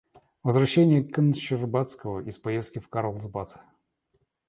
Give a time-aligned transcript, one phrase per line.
[0.41, 1.31] Возвращение кн.
[1.35, 3.55] Щербацкого из поездки в Карлсбад.